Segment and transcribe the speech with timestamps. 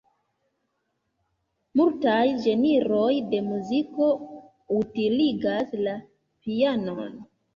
[1.81, 4.07] Multaj ĝenroj de muziko
[4.79, 5.95] utiligas la
[6.47, 7.15] pianon.